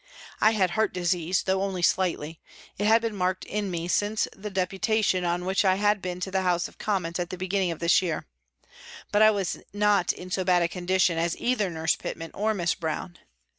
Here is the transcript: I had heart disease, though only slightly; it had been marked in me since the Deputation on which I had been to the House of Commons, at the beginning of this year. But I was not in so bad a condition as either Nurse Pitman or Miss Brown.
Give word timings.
I 0.39 0.53
had 0.53 0.71
heart 0.71 0.93
disease, 0.95 1.43
though 1.43 1.61
only 1.61 1.83
slightly; 1.83 2.39
it 2.79 2.87
had 2.87 3.03
been 3.03 3.15
marked 3.15 3.43
in 3.45 3.69
me 3.69 3.87
since 3.87 4.27
the 4.35 4.49
Deputation 4.49 5.23
on 5.23 5.45
which 5.45 5.63
I 5.63 5.75
had 5.75 6.01
been 6.01 6.19
to 6.21 6.31
the 6.31 6.41
House 6.41 6.67
of 6.67 6.79
Commons, 6.79 7.19
at 7.19 7.29
the 7.29 7.37
beginning 7.37 7.69
of 7.69 7.77
this 7.77 8.01
year. 8.01 8.25
But 9.11 9.21
I 9.21 9.29
was 9.29 9.59
not 9.73 10.11
in 10.11 10.31
so 10.31 10.43
bad 10.43 10.63
a 10.63 10.67
condition 10.67 11.19
as 11.19 11.37
either 11.37 11.69
Nurse 11.69 11.95
Pitman 11.95 12.31
or 12.33 12.55
Miss 12.55 12.73
Brown. 12.73 13.19